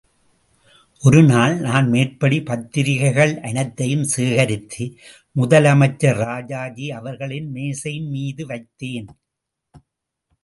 ஒருநாள் 1.03 1.55
நான் 1.59 1.87
மேற்படி 1.89 2.37
பத்திரிகைகள் 2.43 3.33
அனைத்தையும் 3.39 4.07
சேகரித்து 4.13 4.85
முதலமைச்சர் 5.35 6.19
ராஜாஜி 6.23 6.87
அவர்களின் 6.91 7.49
மேஜையின்மீது 7.53 8.45
வைத்தேன். 8.51 9.09